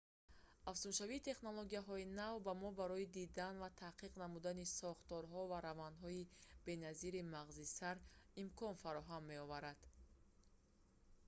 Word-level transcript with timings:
афзуншавии 0.71 1.25
технологияҳои 1.29 2.09
нав 2.19 2.33
ба 2.45 2.53
мо 2.61 2.69
барои 2.79 3.11
дидан 3.17 3.55
ва 3.63 3.69
таҳқиқ 3.83 4.11
намудани 4.23 4.71
сохторҳо 4.79 5.41
ва 5.51 5.57
равандҳои 5.67 6.29
беназири 6.67 7.27
мағзи 7.35 7.65
сар 7.77 7.95
имкон 8.41 8.73
фароҳам 8.83 9.23
меоварад 9.31 9.79